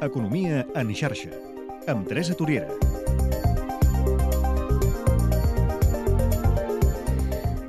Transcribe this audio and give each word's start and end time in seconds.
Economia 0.00 0.66
en 0.74 0.94
xarxa, 0.94 1.30
amb 1.88 2.06
Teresa 2.06 2.34
Toriera. 2.34 2.68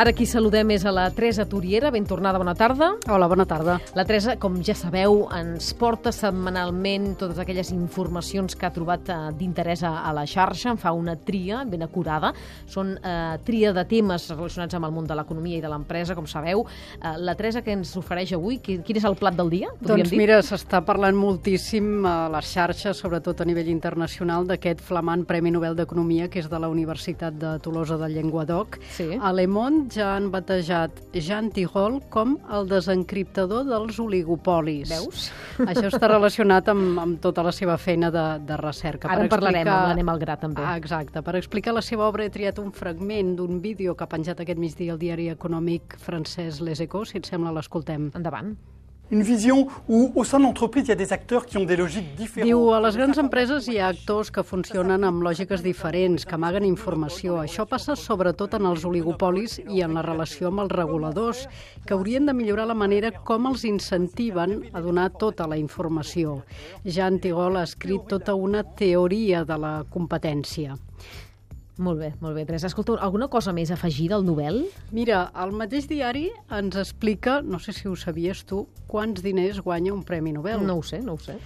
Ara 0.00 0.14
qui 0.16 0.24
saludem 0.24 0.70
és 0.72 0.86
a 0.88 0.92
la 0.96 1.02
Teresa 1.12 1.44
Toriera. 1.44 1.90
Ben 1.92 2.06
tornada, 2.08 2.38
bona 2.40 2.54
tarda. 2.56 2.94
Hola, 3.12 3.26
bona 3.28 3.44
tarda. 3.44 3.74
La 3.92 4.06
Teresa, 4.08 4.38
com 4.40 4.54
ja 4.64 4.72
sabeu, 4.72 5.26
ens 5.36 5.74
porta 5.76 6.08
setmanalment 6.08 7.18
totes 7.20 7.36
aquelles 7.42 7.68
informacions 7.74 8.56
que 8.56 8.64
ha 8.64 8.70
trobat 8.72 9.10
eh, 9.12 9.18
d'interès 9.36 9.82
a, 9.84 9.90
la 10.16 10.22
xarxa. 10.24 10.70
En 10.72 10.80
fa 10.80 10.94
una 10.96 11.18
tria 11.20 11.58
ben 11.68 11.84
acurada. 11.84 12.30
Són 12.64 12.94
eh, 12.96 13.34
tria 13.44 13.74
de 13.76 13.84
temes 13.90 14.30
relacionats 14.32 14.78
amb 14.78 14.88
el 14.88 14.94
món 14.96 15.10
de 15.10 15.18
l'economia 15.18 15.58
i 15.58 15.60
de 15.66 15.68
l'empresa, 15.68 16.16
com 16.16 16.24
sabeu. 16.24 16.64
Eh, 16.96 17.12
la 17.20 17.36
Teresa, 17.36 17.60
que 17.60 17.76
ens 17.76 17.92
ofereix 18.00 18.32
avui? 18.38 18.56
Quin, 18.64 18.80
quin 18.80 19.02
és 19.02 19.04
el 19.04 19.18
plat 19.20 19.36
del 19.36 19.52
dia? 19.52 19.68
Doncs 19.84 20.14
dir? 20.14 20.22
mira, 20.22 20.40
s'està 20.40 20.80
parlant 20.80 21.20
moltíssim 21.20 22.08
a 22.08 22.14
les 22.38 22.48
xarxes, 22.54 23.04
sobretot 23.04 23.44
a 23.44 23.50
nivell 23.52 23.68
internacional, 23.68 24.48
d'aquest 24.48 24.80
flamant 24.80 25.28
Premi 25.28 25.52
Nobel 25.52 25.76
d'Economia, 25.76 26.32
que 26.32 26.40
és 26.40 26.48
de 26.48 26.64
la 26.64 26.72
Universitat 26.72 27.36
de 27.36 27.58
Tolosa 27.60 28.00
de 28.00 28.08
Llenguadoc. 28.16 28.80
Sí. 28.96 29.12
A 29.20 29.36
Le 29.36 29.44
Monde 29.50 29.89
ja 29.94 30.14
han 30.16 30.30
batejat 30.32 31.00
Jean 31.14 31.50
Tirole 31.54 32.00
com 32.10 32.36
el 32.52 32.68
desencriptador 32.70 33.64
dels 33.68 33.98
oligopolis. 34.02 34.88
Veus? 34.90 35.26
Això 35.66 35.86
està 35.90 36.08
relacionat 36.10 36.68
amb, 36.72 36.98
amb 37.02 37.20
tota 37.22 37.42
la 37.46 37.52
seva 37.52 37.76
feina 37.78 38.10
de, 38.14 38.24
de 38.46 38.56
recerca. 38.60 39.08
Ara 39.08 39.22
Per 39.24 39.28
en 39.28 39.32
parlarem, 39.34 39.60
explicar- 39.60 39.78
amb 39.80 39.88
l'Anem 39.92 40.08
al 40.14 40.18
gra, 40.22 40.36
també. 40.40 40.62
Ah, 40.64 40.76
exacte. 40.80 41.22
Per 41.22 41.36
explicar 41.36 41.74
la 41.76 41.82
seva 41.82 42.06
obra 42.08 42.24
he 42.24 42.30
triat 42.30 42.58
un 42.62 42.72
fragment 42.72 43.36
d'un 43.36 43.60
vídeo 43.60 43.94
que 43.96 44.04
ha 44.04 44.08
penjat 44.10 44.40
aquest 44.40 44.58
migdia 44.58 44.92
el 44.94 44.98
diari 44.98 45.28
econòmic 45.34 45.96
francès 45.98 46.60
Les 46.60 46.80
Echos. 46.80 47.10
Si 47.10 47.18
et 47.18 47.26
sembla, 47.26 47.52
l'escoltem. 47.52 48.10
Endavant. 48.14 48.54
Une 49.10 49.22
vision 49.22 49.66
où, 49.88 50.12
au 50.14 50.22
sein 50.22 50.38
de 50.38 50.44
l'entreprise, 50.44 50.84
il 50.84 50.90
y 50.90 50.92
a 50.92 50.94
des 50.94 51.12
acteurs 51.12 51.44
qui 51.44 51.58
ont 51.58 51.64
des 51.64 51.76
logiques 51.76 52.14
différentes. 52.14 52.46
Diu, 52.46 52.70
a 52.70 52.80
les 52.80 52.96
grans 52.96 53.18
empreses 53.18 53.66
hi 53.66 53.80
ha 53.80 53.88
actors 53.90 54.30
que 54.30 54.44
funcionen 54.46 55.02
amb 55.02 55.24
lògiques 55.26 55.64
diferents, 55.66 56.22
que 56.22 56.36
amaguen 56.36 56.62
informació. 56.68 57.40
Això 57.42 57.66
passa 57.66 57.96
sobretot 57.98 58.54
en 58.54 58.68
els 58.70 58.84
oligopolis 58.86 59.58
i 59.66 59.82
en 59.82 59.98
la 59.98 60.04
relació 60.06 60.52
amb 60.52 60.62
els 60.62 60.74
reguladors, 60.76 61.40
que 61.86 61.96
haurien 61.96 62.30
de 62.30 62.36
millorar 62.38 62.68
la 62.70 62.78
manera 62.78 63.10
com 63.10 63.50
els 63.50 63.66
incentiven 63.66 64.60
a 64.72 64.84
donar 64.84 65.08
tota 65.18 65.48
la 65.50 65.58
informació. 65.58 66.44
Jean 66.84 67.18
Tigol 67.18 67.58
ha 67.58 67.66
escrit 67.66 68.06
tota 68.06 68.38
una 68.38 68.62
teoria 68.62 69.42
de 69.44 69.58
la 69.58 69.74
competència. 69.90 70.78
Molt 71.80 71.96
bé, 71.96 72.10
molt 72.20 72.36
bé. 72.36 72.44
Teresa, 72.44 72.68
escolta, 72.68 72.98
alguna 73.00 73.30
cosa 73.32 73.54
més 73.56 73.70
a 73.72 73.76
afegir 73.78 74.10
del 74.12 74.26
Nobel? 74.26 74.66
Mira, 74.92 75.22
el 75.40 75.54
mateix 75.56 75.86
diari 75.88 76.26
ens 76.52 76.76
explica, 76.76 77.38
no 77.40 77.56
sé 77.58 77.72
si 77.72 77.88
ho 77.88 77.94
sabies 77.96 78.42
tu, 78.44 78.66
quants 78.90 79.24
diners 79.24 79.62
guanya 79.64 79.94
un 79.94 80.02
Premi 80.04 80.34
Nobel. 80.36 80.60
No 80.66 80.76
ho 80.76 80.82
sé, 80.84 81.00
no 81.00 81.16
ho 81.16 81.22
sé. 81.24 81.38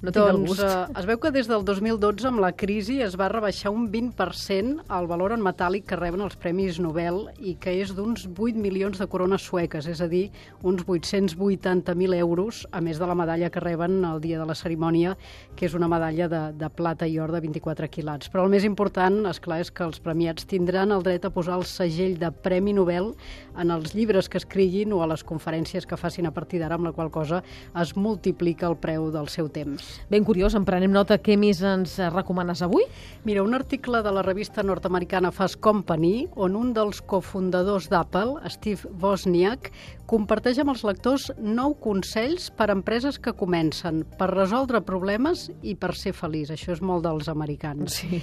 No 0.00 0.08
tinc 0.08 0.30
el 0.30 0.38
doncs 0.38 0.48
gust. 0.48 0.62
eh, 0.64 0.98
es 0.98 1.04
veu 1.04 1.18
que 1.20 1.28
des 1.30 1.44
del 1.44 1.60
2012, 1.60 2.24
amb 2.30 2.40
la 2.40 2.54
crisi, 2.56 3.02
es 3.04 3.18
va 3.20 3.26
rebaixar 3.28 3.68
un 3.68 3.90
20% 3.92 4.86
el 4.96 5.06
valor 5.10 5.34
en 5.34 5.42
metàl·lic 5.44 5.84
que 5.90 5.98
reben 5.98 6.22
els 6.24 6.38
Premis 6.40 6.78
Nobel 6.80 7.26
i 7.36 7.52
que 7.60 7.74
és 7.82 7.92
d'uns 7.92 8.24
8 8.24 8.56
milions 8.56 8.96
de 8.96 9.06
corones 9.12 9.44
sueques, 9.44 9.84
és 9.92 10.00
a 10.00 10.08
dir, 10.08 10.30
uns 10.62 10.86
880.000 10.86 12.16
euros, 12.16 12.62
a 12.72 12.80
més 12.80 12.96
de 12.96 13.08
la 13.10 13.14
medalla 13.14 13.50
que 13.52 13.60
reben 13.60 13.98
el 14.08 14.22
dia 14.24 14.38
de 14.40 14.46
la 14.48 14.56
cerimònia, 14.56 15.18
que 15.54 15.68
és 15.68 15.76
una 15.76 15.88
medalla 15.88 16.30
de, 16.32 16.40
de 16.56 16.70
plata 16.70 17.04
i 17.06 17.18
or 17.20 17.36
de 17.36 17.42
24 17.44 17.90
quilats. 17.92 18.32
Però 18.32 18.46
el 18.48 18.54
més 18.56 18.64
important, 18.64 19.26
és 19.28 19.42
clar, 19.44 19.60
és 19.60 19.68
que 19.68 19.84
els 19.84 20.00
premiats 20.00 20.48
tindran 20.48 20.96
el 20.96 21.04
dret 21.04 21.28
a 21.28 21.34
posar 21.34 21.58
el 21.60 21.68
segell 21.68 22.16
de 22.16 22.32
Premi 22.32 22.72
Nobel 22.72 23.12
en 23.52 23.76
els 23.76 23.92
llibres 23.92 24.32
que 24.32 24.40
escriguin 24.40 24.96
o 24.96 25.04
a 25.04 25.12
les 25.12 25.28
conferències 25.28 25.84
que 25.84 26.00
facin 26.00 26.24
a 26.24 26.32
partir 26.32 26.64
d'ara, 26.64 26.80
amb 26.80 26.88
la 26.88 26.96
qual 26.96 27.12
cosa 27.12 27.44
es 27.76 27.96
multiplica 28.00 28.64
el 28.72 28.80
preu 28.80 29.10
del 29.12 29.28
seu 29.28 29.52
temps. 29.52 29.89
Ben 30.10 30.24
curiós, 30.24 30.54
en 30.58 30.64
prenem 30.68 30.92
nota. 30.92 31.18
Què 31.20 31.36
més 31.40 31.62
ens 31.62 31.96
recomanes 32.14 32.62
avui? 32.66 32.86
Mira, 33.24 33.44
un 33.44 33.54
article 33.54 34.02
de 34.02 34.12
la 34.14 34.24
revista 34.26 34.64
nord-americana 34.66 35.30
Fast 35.34 35.60
Company, 35.60 36.28
on 36.36 36.56
un 36.58 36.72
dels 36.76 37.02
cofundadors 37.02 37.90
d'Apple, 37.92 38.40
Steve 38.50 38.90
Wozniak, 39.02 39.70
comparteix 40.10 40.58
amb 40.58 40.72
els 40.72 40.82
lectors 40.82 41.28
nou 41.38 41.76
consells 41.78 42.48
per 42.58 42.66
a 42.70 42.74
empreses 42.74 43.18
que 43.22 43.30
comencen, 43.38 44.02
per 44.18 44.26
resoldre 44.32 44.80
problemes 44.82 45.44
i 45.62 45.76
per 45.78 45.92
ser 45.94 46.12
feliç. 46.18 46.50
Això 46.50 46.72
és 46.74 46.80
molt 46.82 47.04
dels 47.06 47.28
americans. 47.30 48.00
Sí. 48.00 48.18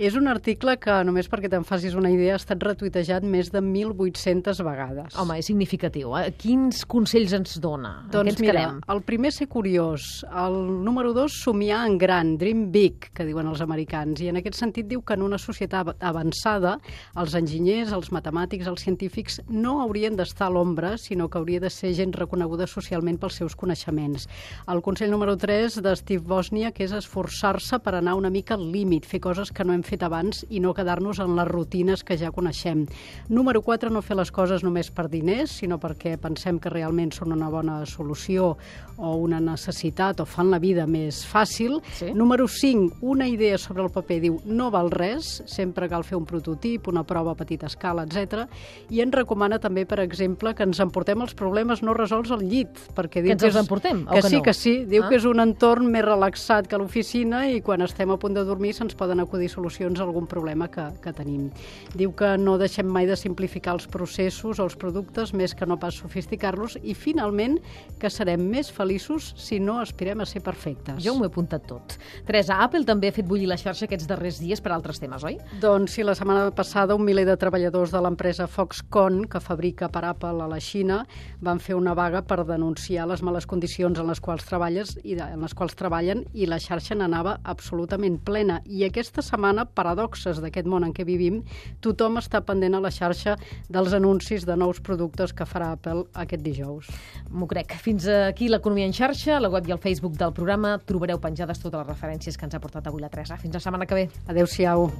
És 0.00 0.14
un 0.16 0.28
article 0.28 0.76
que, 0.80 0.94
només 1.08 1.28
perquè 1.32 1.48
te'n 1.52 1.64
facis 1.66 1.94
una 1.96 2.10
idea, 2.12 2.34
ha 2.36 2.40
estat 2.40 2.62
retuitejat 2.64 3.24
més 3.28 3.50
de 3.52 3.60
1.800 3.64 4.60
vegades. 4.64 5.16
Home, 5.20 5.38
és 5.40 5.48
significatiu. 5.50 6.12
Eh? 6.18 6.30
Quins 6.40 6.84
consells 6.88 7.32
ens 7.36 7.56
dona? 7.64 7.94
Doncs 8.12 8.34
ens 8.34 8.42
mira, 8.44 8.60
quedem? 8.66 8.80
el 8.94 9.02
primer 9.08 9.32
ser 9.34 9.48
curiós, 9.52 10.22
el 10.30 10.56
número 10.84 11.12
dos 11.16 11.36
somiar 11.42 11.82
en 11.88 11.98
gran, 12.00 12.34
dream 12.40 12.66
big, 12.72 13.10
que 13.16 13.26
diuen 13.28 13.48
els 13.50 13.60
americans, 13.64 14.20
i 14.24 14.30
en 14.32 14.40
aquest 14.40 14.58
sentit 14.60 14.88
diu 14.88 15.02
que 15.06 15.16
en 15.18 15.24
una 15.26 15.38
societat 15.40 15.82
av- 15.82 15.94
avançada 16.12 16.76
els 17.20 17.34
enginyers, 17.38 17.92
els 17.96 18.12
matemàtics, 18.14 18.68
els 18.70 18.84
científics 18.86 19.40
no 19.48 19.78
haurien 19.84 20.16
d'estar 20.16 20.48
a 20.48 20.54
l'ombra, 20.56 20.94
sinó 21.00 21.25
que 21.28 21.38
hauria 21.38 21.60
de 21.60 21.70
ser 21.70 21.92
gent 21.96 22.14
reconeguda 22.16 22.66
socialment 22.66 23.18
pels 23.20 23.38
seus 23.40 23.56
coneixements. 23.58 24.28
El 24.68 24.82
consell 24.82 25.10
número 25.10 25.36
3 25.36 25.80
de 25.82 25.94
Steve 25.96 26.24
Bosnia, 26.26 26.72
que 26.72 26.84
és 26.86 26.94
esforçar-se 26.96 27.78
per 27.84 27.96
anar 27.98 28.16
una 28.16 28.30
mica 28.30 28.54
al 28.54 28.66
límit, 28.72 29.06
fer 29.06 29.20
coses 29.20 29.52
que 29.52 29.64
no 29.64 29.74
hem 29.74 29.84
fet 29.86 30.02
abans 30.06 30.44
i 30.48 30.60
no 30.60 30.74
quedar-nos 30.74 31.20
en 31.24 31.36
les 31.36 31.48
rutines 31.48 32.04
que 32.04 32.18
ja 32.18 32.32
coneixem. 32.34 32.86
Número 33.28 33.62
4, 33.62 33.90
no 33.90 34.02
fer 34.02 34.16
les 34.18 34.32
coses 34.32 34.64
només 34.66 34.90
per 34.90 35.08
diners, 35.12 35.58
sinó 35.60 35.80
perquè 35.82 36.16
pensem 36.20 36.60
que 36.62 36.72
realment 36.72 37.12
són 37.14 37.34
una 37.36 37.50
bona 37.52 37.80
solució 37.86 38.54
o 38.96 39.14
una 39.20 39.40
necessitat 39.40 40.20
o 40.20 40.26
fan 40.28 40.50
la 40.50 40.60
vida 40.62 40.86
més 40.88 41.22
fàcil. 41.28 41.80
Sí. 41.98 42.12
Número 42.16 42.48
5, 42.48 43.00
una 43.02 43.28
idea 43.28 43.58
sobre 43.58 43.84
el 43.84 43.92
paper 43.92 44.20
diu 44.22 44.38
no 44.46 44.70
val 44.72 44.90
res, 44.90 45.42
sempre 45.46 45.88
cal 45.88 46.04
fer 46.04 46.16
un 46.18 46.26
prototip, 46.28 46.88
una 46.88 47.04
prova 47.04 47.34
a 47.34 47.38
petita 47.38 47.68
escala, 47.68 48.06
etc. 48.06 48.46
I 48.90 49.02
ens 49.04 49.14
recomana 49.14 49.60
també, 49.62 49.86
per 49.86 50.00
exemple, 50.04 50.54
que 50.54 50.64
ens 50.66 50.80
emportem 50.82 51.15
els 51.22 51.34
problemes 51.34 51.82
no 51.82 51.94
resolts 51.94 52.30
al 52.34 52.42
llit, 52.42 52.78
perquè 52.96 53.22
diu 53.22 53.32
ens 53.32 53.42
els 53.46 53.56
emportem, 53.56 54.04
que, 54.06 54.20
que 54.20 54.28
sí, 54.28 54.36
no? 54.36 54.42
que 54.42 54.54
sí, 54.54 54.74
diu 54.84 55.04
Ah. 55.04 55.08
que 55.08 55.16
és 55.16 55.24
un 55.24 55.40
entorn 55.40 55.86
més 55.90 56.04
relaxat 56.04 56.66
que 56.66 56.78
l'oficina 56.78 57.44
i 57.50 57.60
quan 57.62 57.82
estem 57.82 58.10
a 58.10 58.16
punt 58.18 58.34
de 58.34 58.44
dormir 58.44 58.72
se'ns 58.74 58.94
poden 58.94 59.20
acudir 59.20 59.48
solucions 59.48 60.00
a 60.00 60.04
algun 60.04 60.26
problema 60.26 60.68
que, 60.68 60.84
que 61.02 61.12
tenim. 61.12 61.50
Diu 61.94 62.12
que 62.12 62.36
no 62.38 62.58
deixem 62.58 62.86
mai 62.86 63.06
de 63.06 63.16
simplificar 63.16 63.74
els 63.74 63.86
processos 63.86 64.58
o 64.58 64.64
els 64.64 64.76
productes 64.76 65.32
més 65.34 65.54
que 65.54 65.66
no 65.66 65.78
pas 65.78 65.94
sofisticar-los 65.94 66.78
i 66.82 66.94
finalment 66.94 67.58
que 67.98 68.10
serem 68.10 68.40
més 68.50 68.70
feliços 68.72 69.32
si 69.36 69.60
no 69.60 69.78
aspirem 69.80 70.20
a 70.20 70.26
ser 70.26 70.42
perfectes. 70.42 71.02
Jo 71.04 71.14
m'ho 71.14 71.24
he 71.24 71.30
apuntat 71.30 71.66
tot. 71.66 71.96
Teresa, 72.26 72.58
Apple 72.62 72.84
també 72.84 73.08
ha 73.08 73.12
fet 73.12 73.26
bullir 73.26 73.46
la 73.48 73.56
xarxa 73.56 73.86
aquests 73.86 74.06
darrers 74.06 74.40
dies 74.40 74.60
per 74.60 74.72
altres 74.72 74.98
temes, 75.00 75.22
oi? 75.24 75.38
Doncs 75.62 75.92
sí, 75.96 76.02
la 76.02 76.14
setmana 76.14 76.50
passada 76.50 76.94
un 76.94 77.04
miler 77.04 77.24
de 77.26 77.36
treballadors 77.36 77.92
de 77.92 78.00
l'empresa 78.02 78.46
Foxconn, 78.46 79.24
que 79.30 79.40
fabrica 79.40 79.88
per 79.88 80.04
Apple 80.04 80.42
a 80.42 80.48
la 80.48 80.58
Xina, 80.60 81.05
van 81.40 81.60
fer 81.62 81.76
una 81.76 81.94
vaga 81.94 82.22
per 82.26 82.44
denunciar 82.48 83.06
les 83.10 83.22
males 83.22 83.46
condicions 83.46 83.98
en 83.98 84.08
les 84.10 84.20
quals 84.20 84.46
treballes 84.48 84.96
i 85.02 85.16
de, 85.18 85.24
en 85.34 85.42
les 85.42 85.54
quals 85.54 85.76
treballen 85.78 86.24
i 86.34 86.48
la 86.48 86.60
xarxa 86.62 86.96
n'anava 86.96 87.38
absolutament 87.44 88.18
plena. 88.24 88.60
I 88.64 88.86
aquesta 88.86 89.24
setmana, 89.24 89.66
paradoxes 89.66 90.40
d'aquest 90.42 90.68
món 90.70 90.86
en 90.86 90.94
què 90.96 91.06
vivim, 91.08 91.42
tothom 91.84 92.20
està 92.20 92.42
pendent 92.46 92.78
a 92.78 92.82
la 92.84 92.92
xarxa 92.94 93.36
dels 93.68 93.94
anuncis 93.96 94.46
de 94.46 94.56
nous 94.56 94.80
productes 94.80 95.34
que 95.36 95.48
farà 95.48 95.72
Apple 95.76 96.06
aquest 96.14 96.44
dijous. 96.44 96.90
M'ho 97.30 97.48
crec. 97.50 97.76
Fins 97.82 98.08
aquí 98.08 98.50
l'Economia 98.52 98.88
en 98.88 98.96
xarxa, 98.96 99.36
a 99.36 99.42
la 99.42 99.52
web 99.52 99.68
i 99.68 99.76
al 99.76 99.82
Facebook 99.82 100.18
del 100.20 100.34
programa 100.36 100.76
trobareu 100.78 101.20
penjades 101.22 101.62
totes 101.62 101.80
les 101.82 101.92
referències 101.92 102.36
que 102.36 102.48
ens 102.48 102.56
ha 102.56 102.62
portat 102.62 102.86
avui 102.86 103.04
la 103.04 103.12
Teresa. 103.12 103.38
Fins 103.40 103.54
la 103.54 103.62
setmana 103.62 103.86
que 103.86 104.02
ve. 104.02 104.08
Adéu-siau. 104.28 104.90